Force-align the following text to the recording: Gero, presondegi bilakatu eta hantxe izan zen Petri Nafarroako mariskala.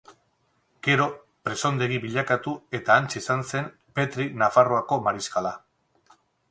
Gero, 0.87 1.05
presondegi 1.49 1.99
bilakatu 2.07 2.55
eta 2.81 2.97
hantxe 2.97 3.23
izan 3.23 3.47
zen 3.53 3.71
Petri 3.99 4.29
Nafarroako 4.45 5.03
mariskala. 5.09 5.59